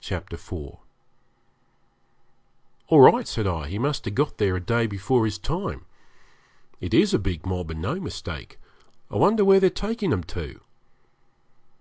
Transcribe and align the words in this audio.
Chapter 0.00 0.36
4 0.36 0.80
'All 2.88 3.00
right,' 3.00 3.28
said 3.28 3.46
I, 3.46 3.68
'he 3.68 3.78
must 3.78 4.04
have 4.04 4.16
got 4.16 4.38
there 4.38 4.56
a 4.56 4.60
day 4.60 4.88
before 4.88 5.24
his 5.24 5.38
time. 5.38 5.86
It 6.80 6.92
is 6.92 7.14
a 7.14 7.20
big 7.20 7.46
mob 7.46 7.70
and 7.70 7.82
no 7.82 8.00
mistake. 8.00 8.58
I 9.12 9.14
wonder 9.16 9.44
where 9.44 9.60
they're 9.60 9.70
taking 9.70 10.10
them 10.10 10.24
to.' 10.24 10.60